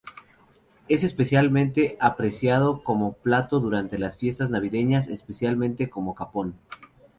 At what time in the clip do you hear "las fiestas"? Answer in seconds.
3.99-4.49